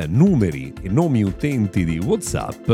Eh, 0.00 0.06
numeri 0.06 0.72
e 0.80 0.88
nomi 0.88 1.22
utenti 1.22 1.84
di 1.84 1.98
WhatsApp 1.98 2.70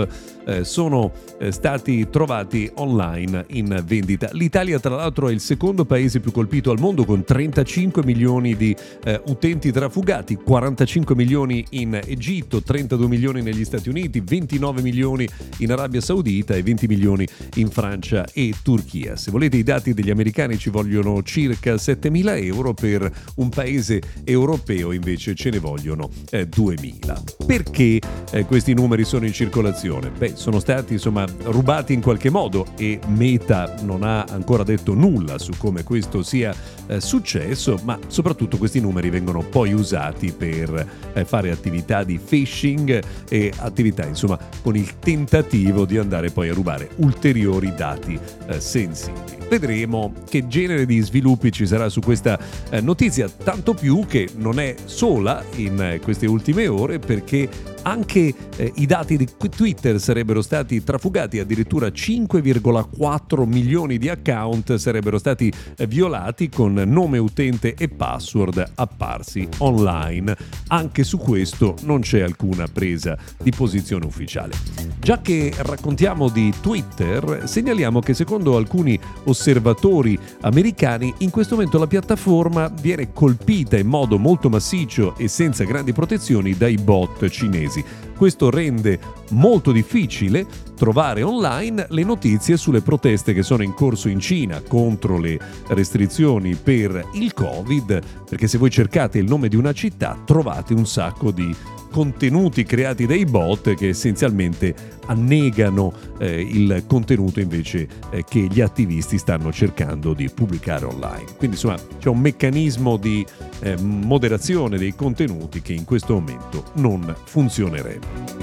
eh, 0.46 0.62
sono 0.62 1.10
eh, 1.40 1.50
stati 1.50 2.08
trovati 2.08 2.70
online 2.74 3.46
in 3.48 3.82
vendita. 3.84 4.28
L'Italia 4.32 4.78
tra 4.78 4.94
l'altro 4.94 5.28
è 5.28 5.32
il 5.32 5.40
secondo 5.40 5.84
paese 5.84 6.20
più 6.20 6.30
colpito 6.30 6.70
al 6.70 6.78
mondo 6.78 7.04
con 7.04 7.24
35 7.24 8.04
milioni 8.04 8.54
di 8.54 8.76
eh, 9.02 9.20
utenti 9.26 9.72
trafugati, 9.72 10.36
45 10.36 11.16
milioni 11.16 11.64
in 11.70 12.00
Egitto, 12.04 12.62
32 12.62 13.08
milioni 13.08 13.42
negli 13.42 13.64
Stati 13.64 13.88
Uniti, 13.88 14.20
29 14.20 14.80
milioni 14.80 15.28
in 15.58 15.72
Arabia 15.72 16.00
Saudita 16.00 16.54
e 16.54 16.62
20 16.62 16.86
milioni 16.86 17.26
in 17.54 17.68
Francia 17.70 18.24
e 18.32 18.54
Turchia. 18.62 19.16
Se 19.16 19.32
volete 19.32 19.56
i 19.56 19.64
dati 19.64 19.94
degli 19.94 20.10
americani 20.10 20.58
ci 20.58 20.70
vogliono 20.70 21.24
circa 21.24 21.76
7 21.76 22.08
mila 22.08 22.36
euro, 22.36 22.72
per 22.72 23.10
un 23.36 23.48
paese 23.48 24.00
europeo 24.22 24.92
invece 24.92 25.34
ce 25.34 25.50
ne 25.50 25.58
vogliono 25.58 26.08
eh, 26.30 26.46
2 26.46 26.76
mila. 26.80 27.15
Perché 27.46 28.00
eh, 28.30 28.44
questi 28.44 28.74
numeri 28.74 29.04
sono 29.04 29.26
in 29.26 29.32
circolazione? 29.32 30.10
Beh, 30.10 30.32
sono 30.34 30.58
stati 30.58 30.94
insomma 30.94 31.24
rubati 31.44 31.92
in 31.92 32.00
qualche 32.00 32.30
modo 32.30 32.66
e 32.76 32.98
Meta 33.08 33.74
non 33.82 34.02
ha 34.02 34.24
ancora 34.24 34.62
detto 34.62 34.94
nulla 34.94 35.38
su 35.38 35.52
come 35.56 35.84
questo 35.84 36.22
sia 36.22 36.54
eh, 36.86 37.00
successo, 37.00 37.78
ma 37.84 37.98
soprattutto 38.06 38.56
questi 38.58 38.80
numeri 38.80 39.10
vengono 39.10 39.40
poi 39.42 39.72
usati 39.72 40.32
per 40.32 40.86
eh, 41.12 41.24
fare 41.24 41.50
attività 41.50 42.04
di 42.04 42.18
phishing 42.18 43.02
e 43.28 43.52
attività 43.56 44.04
insomma 44.04 44.38
con 44.62 44.76
il 44.76 44.98
tentativo 44.98 45.84
di 45.84 45.98
andare 45.98 46.30
poi 46.30 46.48
a 46.48 46.54
rubare 46.54 46.90
ulteriori 46.96 47.72
dati 47.74 48.18
eh, 48.48 48.60
sensibili. 48.60 49.36
Vedremo 49.48 50.12
che 50.28 50.48
genere 50.48 50.86
di 50.86 51.00
sviluppi 51.00 51.52
ci 51.52 51.66
sarà 51.66 51.88
su 51.88 52.00
questa 52.00 52.38
eh, 52.70 52.80
notizia, 52.80 53.28
tanto 53.28 53.74
più 53.74 54.04
che 54.06 54.28
non 54.36 54.58
è 54.58 54.74
sola 54.84 55.44
in 55.54 55.80
eh, 55.80 56.00
queste 56.00 56.26
ultime 56.26 56.66
ore 56.66 56.95
perché 56.98 57.48
anche 57.86 58.34
eh, 58.56 58.72
i 58.76 58.86
dati 58.86 59.16
di 59.16 59.28
Twitter 59.48 60.00
sarebbero 60.00 60.42
stati 60.42 60.82
trafugati, 60.82 61.38
addirittura 61.38 61.86
5,4 61.86 63.44
milioni 63.46 63.96
di 63.96 64.08
account 64.08 64.74
sarebbero 64.74 65.18
stati 65.18 65.52
eh, 65.76 65.86
violati 65.86 66.48
con 66.48 66.74
nome 66.74 67.18
utente 67.18 67.74
e 67.74 67.88
password 67.88 68.72
apparsi 68.74 69.48
online. 69.58 70.36
Anche 70.68 71.04
su 71.04 71.16
questo 71.18 71.76
non 71.82 72.00
c'è 72.00 72.20
alcuna 72.20 72.66
presa 72.66 73.16
di 73.40 73.50
posizione 73.50 74.04
ufficiale. 74.04 74.54
Già 74.98 75.20
che 75.20 75.52
raccontiamo 75.56 76.28
di 76.28 76.52
Twitter, 76.60 77.42
segnaliamo 77.44 78.00
che 78.00 78.14
secondo 78.14 78.56
alcuni 78.56 78.98
osservatori 79.24 80.18
americani 80.40 81.14
in 81.18 81.30
questo 81.30 81.54
momento 81.54 81.78
la 81.78 81.86
piattaforma 81.86 82.68
viene 82.80 83.12
colpita 83.12 83.76
in 83.76 83.86
modo 83.86 84.18
molto 84.18 84.48
massiccio 84.48 85.16
e 85.16 85.28
senza 85.28 85.62
grandi 85.62 85.92
protezioni 85.92 86.56
dai 86.56 86.74
bot 86.76 87.28
cinesi. 87.28 87.75
Questo 88.16 88.50
rende 88.50 88.98
molto 89.30 89.72
difficile 89.72 90.46
trovare 90.76 91.22
online 91.22 91.86
le 91.90 92.04
notizie 92.04 92.56
sulle 92.56 92.82
proteste 92.82 93.32
che 93.32 93.42
sono 93.42 93.62
in 93.62 93.74
corso 93.74 94.08
in 94.08 94.20
Cina 94.20 94.60
contro 94.60 95.18
le 95.18 95.38
restrizioni 95.68 96.54
per 96.54 97.08
il 97.14 97.32
Covid, 97.32 98.00
perché 98.28 98.46
se 98.46 98.58
voi 98.58 98.70
cercate 98.70 99.18
il 99.18 99.24
nome 99.24 99.48
di 99.48 99.56
una 99.56 99.72
città 99.72 100.20
trovate 100.24 100.74
un 100.74 100.86
sacco 100.86 101.30
di 101.30 101.54
contenuti 101.90 102.62
creati 102.64 103.06
dai 103.06 103.24
bot 103.24 103.72
che 103.74 103.88
essenzialmente 103.88 104.74
annegano 105.06 105.92
eh, 106.18 106.42
il 106.42 106.84
contenuto 106.86 107.40
invece 107.40 107.88
eh, 108.10 108.22
che 108.22 108.40
gli 108.40 108.60
attivisti 108.60 109.16
stanno 109.16 109.50
cercando 109.50 110.12
di 110.12 110.28
pubblicare 110.28 110.84
online. 110.84 111.24
Quindi 111.38 111.56
insomma 111.56 111.76
c'è 111.98 112.08
un 112.10 112.20
meccanismo 112.20 112.98
di 112.98 113.24
eh, 113.60 113.76
moderazione 113.80 114.76
dei 114.76 114.94
contenuti 114.94 115.62
che 115.62 115.72
in 115.72 115.84
questo 115.84 116.12
momento 116.12 116.64
non 116.74 117.14
funzionerebbe. 117.24 118.35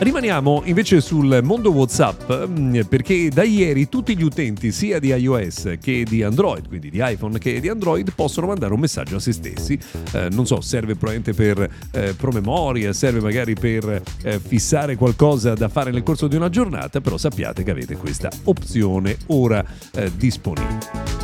Rimaniamo 0.00 0.62
invece 0.64 1.02
sul 1.02 1.40
mondo 1.42 1.72
WhatsApp 1.72 2.46
mm, 2.48 2.80
perché 2.88 3.28
da 3.28 3.42
ieri 3.42 3.90
tutti 3.90 4.16
gli 4.16 4.22
utenti 4.22 4.72
sia 4.72 4.98
di 4.98 5.08
iOS 5.08 5.74
che 5.78 6.04
di 6.08 6.22
Android, 6.22 6.68
quindi 6.68 6.88
di 6.88 7.00
iPhone 7.02 7.38
che 7.38 7.60
di 7.60 7.68
Android, 7.68 8.10
possono 8.14 8.46
mandare 8.46 8.72
un 8.72 8.80
messaggio 8.80 9.16
a 9.16 9.20
se 9.20 9.32
stessi. 9.32 9.78
Eh, 10.12 10.28
non 10.30 10.46
so, 10.46 10.62
serve 10.62 10.94
probabilmente 10.94 11.34
per 11.34 11.70
eh, 11.92 12.14
promemoria, 12.14 12.94
serve 12.94 13.20
magari 13.20 13.52
per 13.52 14.02
eh, 14.22 14.40
fissare 14.40 14.96
qualcosa 14.96 15.52
da 15.52 15.68
fare 15.68 15.90
nel 15.90 16.02
corso 16.02 16.28
di 16.28 16.36
una 16.36 16.48
giornata, 16.48 17.02
però 17.02 17.18
sappiate 17.18 17.62
che 17.62 17.70
avete 17.70 17.98
questa 17.98 18.30
opzione 18.44 19.18
ora 19.26 19.62
eh, 19.92 20.10
disponibile. 20.16 21.19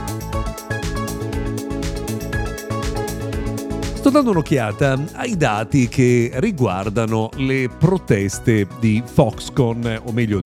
Sto 4.07 4.15
dando 4.15 4.31
un'occhiata 4.31 5.05
ai 5.15 5.37
dati 5.37 5.89
che 5.89 6.31
riguardano 6.35 7.29
le 7.39 7.69
proteste 7.69 8.69
di 8.79 9.03
Foxconn, 9.05 9.85
o 10.05 10.13
meglio... 10.13 10.39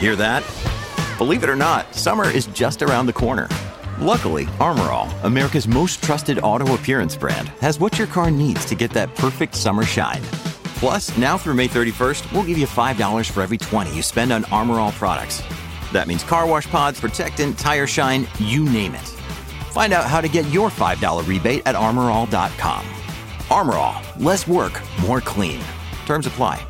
Hear 0.00 0.16
that? 0.16 0.42
Believe 1.16 1.44
it 1.44 1.48
or 1.48 1.54
not, 1.54 1.94
summer 1.94 2.28
is 2.28 2.48
just 2.48 2.82
around 2.82 3.06
the 3.06 3.12
corner. 3.12 3.46
Luckily, 4.00 4.46
Armorall, 4.58 5.06
America's 5.22 5.68
most 5.68 6.02
trusted 6.02 6.40
auto 6.42 6.74
appearance 6.74 7.16
brand, 7.16 7.52
has 7.60 7.78
what 7.78 7.96
your 7.98 8.08
car 8.08 8.32
needs 8.32 8.64
to 8.64 8.74
get 8.74 8.90
that 8.90 9.14
perfect 9.14 9.54
summer 9.54 9.84
shine. 9.84 10.22
Plus, 10.80 11.16
now 11.16 11.38
through 11.38 11.54
May 11.54 11.68
31st, 11.68 12.32
we'll 12.32 12.42
give 12.42 12.58
you 12.58 12.66
$5 12.66 13.30
for 13.30 13.42
every 13.42 13.58
20 13.58 13.94
you 13.94 14.02
spend 14.02 14.32
on 14.32 14.42
Armorall 14.50 14.90
products. 14.90 15.44
That 15.92 16.08
means 16.08 16.24
car 16.24 16.48
wash 16.48 16.68
pods, 16.68 16.98
protectant, 16.98 17.56
tire 17.56 17.86
shine, 17.86 18.26
you 18.40 18.64
name 18.64 18.96
it. 18.96 19.17
Find 19.78 19.92
out 19.92 20.06
how 20.06 20.20
to 20.20 20.28
get 20.28 20.44
your 20.50 20.70
$5 20.70 21.28
rebate 21.28 21.62
at 21.64 21.76
armorall.com. 21.76 22.84
Armorall, 23.46 23.94
less 24.20 24.44
work, 24.44 24.72
more 25.02 25.20
clean. 25.20 25.60
Terms 26.04 26.26
apply. 26.26 26.66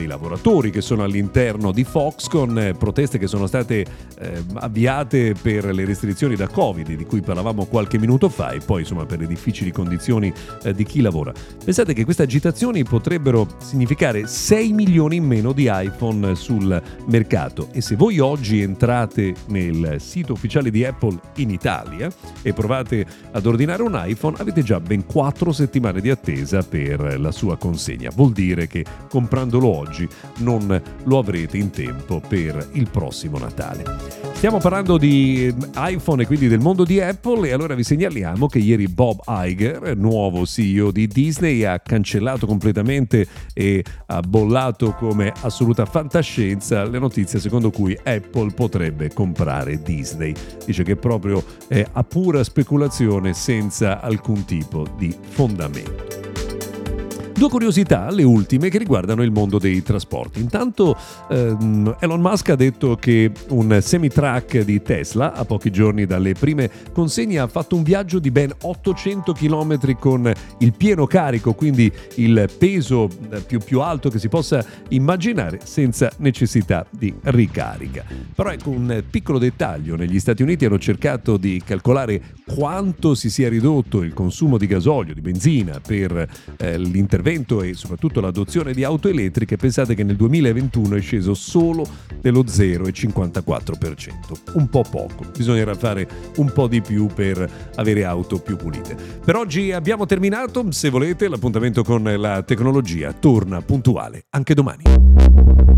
Dei 0.00 0.06
lavoratori 0.06 0.70
che 0.70 0.80
sono 0.80 1.04
all'interno 1.04 1.72
di 1.72 1.84
Foxconn, 1.84 2.58
eh, 2.58 2.74
proteste 2.74 3.18
che 3.18 3.26
sono 3.26 3.46
state 3.46 3.84
eh, 4.18 4.44
avviate 4.54 5.34
per 5.40 5.66
le 5.66 5.84
restrizioni 5.84 6.36
da 6.36 6.48
Covid 6.48 6.90
di 6.90 7.04
cui 7.04 7.20
parlavamo 7.20 7.66
qualche 7.66 7.98
minuto 7.98 8.28
fa 8.30 8.50
e 8.50 8.60
poi 8.60 8.80
insomma 8.80 9.04
per 9.04 9.18
le 9.18 9.26
difficili 9.26 9.70
condizioni 9.70 10.32
eh, 10.62 10.72
di 10.72 10.84
chi 10.84 11.02
lavora. 11.02 11.32
Pensate 11.62 11.92
che 11.92 12.04
queste 12.04 12.22
agitazioni 12.22 12.82
potrebbero 12.82 13.46
significare 13.58 14.26
6 14.26 14.72
milioni 14.72 15.16
in 15.16 15.24
meno 15.24 15.52
di 15.52 15.68
iPhone 15.70 16.34
sul 16.34 16.82
mercato 17.06 17.68
e 17.72 17.82
se 17.82 17.96
voi 17.96 18.18
oggi 18.18 18.62
entrate 18.62 19.34
nel 19.48 19.96
sito 19.98 20.32
ufficiale 20.32 20.70
di 20.70 20.84
Apple 20.84 21.18
in 21.36 21.50
Italia 21.50 22.10
e 22.42 22.52
provate 22.54 23.04
ad 23.32 23.44
ordinare 23.44 23.82
un 23.82 24.00
iPhone 24.02 24.36
avete 24.38 24.62
già 24.62 24.80
ben 24.80 25.04
4 25.04 25.52
settimane 25.52 26.00
di 26.00 26.08
attesa 26.08 26.62
per 26.62 27.20
la 27.20 27.32
sua 27.32 27.58
consegna. 27.58 28.10
Vuol 28.14 28.32
dire 28.32 28.66
che 28.66 28.84
comprandolo 29.08 29.68
oggi 29.68 29.89
non 30.38 30.80
lo 31.04 31.18
avrete 31.18 31.56
in 31.56 31.70
tempo 31.70 32.20
per 32.26 32.68
il 32.72 32.88
prossimo 32.90 33.38
Natale. 33.38 34.20
Stiamo 34.40 34.56
parlando 34.56 34.96
di 34.96 35.54
iPhone 35.76 36.22
e 36.22 36.26
quindi 36.26 36.48
del 36.48 36.60
mondo 36.60 36.84
di 36.84 36.98
Apple 36.98 37.46
e 37.46 37.52
allora 37.52 37.74
vi 37.74 37.84
segnaliamo 37.84 38.46
che 38.46 38.58
ieri 38.58 38.88
Bob 38.88 39.20
Iger, 39.26 39.94
nuovo 39.98 40.46
CEO 40.46 40.90
di 40.90 41.06
Disney, 41.06 41.64
ha 41.64 41.78
cancellato 41.78 42.46
completamente 42.46 43.26
e 43.52 43.84
ha 44.06 44.20
bollato 44.20 44.92
come 44.92 45.30
assoluta 45.42 45.84
fantascienza 45.84 46.84
le 46.84 46.98
notizie 46.98 47.38
secondo 47.38 47.70
cui 47.70 47.94
Apple 48.02 48.54
potrebbe 48.54 49.12
comprare 49.12 49.82
Disney. 49.82 50.32
Dice 50.64 50.84
che 50.84 50.96
proprio 50.96 51.44
è 51.68 51.86
a 51.92 52.02
pura 52.02 52.42
speculazione 52.42 53.34
senza 53.34 54.00
alcun 54.00 54.46
tipo 54.46 54.86
di 54.96 55.14
fondamento. 55.20 56.09
Due 57.40 57.48
curiosità, 57.48 58.10
le 58.10 58.22
ultime, 58.22 58.68
che 58.68 58.76
riguardano 58.76 59.22
il 59.22 59.30
mondo 59.30 59.58
dei 59.58 59.82
trasporti. 59.82 60.40
Intanto 60.40 60.94
ehm, 61.30 61.96
Elon 61.98 62.20
Musk 62.20 62.50
ha 62.50 62.54
detto 62.54 62.96
che 62.96 63.32
un 63.48 63.78
semi-truck 63.80 64.58
di 64.58 64.82
Tesla, 64.82 65.32
a 65.32 65.46
pochi 65.46 65.70
giorni 65.70 66.04
dalle 66.04 66.34
prime 66.34 66.70
consegne, 66.92 67.38
ha 67.38 67.46
fatto 67.46 67.76
un 67.76 67.82
viaggio 67.82 68.18
di 68.18 68.30
ben 68.30 68.52
800 68.60 69.32
km 69.32 69.96
con 69.98 70.30
il 70.58 70.74
pieno 70.74 71.06
carico, 71.06 71.54
quindi 71.54 71.90
il 72.16 72.46
peso 72.58 73.08
eh, 73.30 73.40
più, 73.40 73.58
più 73.58 73.80
alto 73.80 74.10
che 74.10 74.18
si 74.18 74.28
possa 74.28 74.62
immaginare, 74.88 75.60
senza 75.64 76.12
necessità 76.18 76.84
di 76.90 77.14
ricarica. 77.22 78.04
Però 78.34 78.50
ecco 78.50 78.68
un 78.68 79.02
piccolo 79.10 79.38
dettaglio, 79.38 79.96
negli 79.96 80.20
Stati 80.20 80.42
Uniti 80.42 80.66
hanno 80.66 80.78
cercato 80.78 81.38
di 81.38 81.62
calcolare 81.64 82.20
quanto 82.54 83.14
si 83.14 83.30
sia 83.30 83.48
ridotto 83.48 84.02
il 84.02 84.12
consumo 84.12 84.58
di 84.58 84.66
gasolio, 84.66 85.14
di 85.14 85.22
benzina 85.22 85.80
per 85.80 86.28
eh, 86.58 86.76
l'intervento 87.30 87.62
e 87.62 87.74
soprattutto 87.74 88.20
l'adozione 88.20 88.72
di 88.72 88.84
auto 88.84 89.08
elettriche, 89.08 89.56
pensate 89.56 89.94
che 89.94 90.02
nel 90.02 90.16
2021 90.16 90.96
è 90.96 91.00
sceso 91.00 91.34
solo 91.34 91.86
dello 92.20 92.42
0,54%. 92.42 94.08
Un 94.54 94.68
po' 94.68 94.84
poco, 94.88 95.24
bisognerà 95.34 95.74
fare 95.74 96.08
un 96.36 96.50
po' 96.52 96.66
di 96.66 96.80
più 96.80 97.06
per 97.06 97.48
avere 97.76 98.04
auto 98.04 98.40
più 98.40 98.56
pulite. 98.56 98.96
Per 99.24 99.36
oggi 99.36 99.72
abbiamo 99.72 100.06
terminato, 100.06 100.70
se 100.70 100.90
volete 100.90 101.28
l'appuntamento 101.28 101.84
con 101.84 102.02
la 102.02 102.42
tecnologia 102.42 103.12
torna 103.12 103.60
puntuale 103.62 104.26
anche 104.30 104.54
domani. 104.54 105.69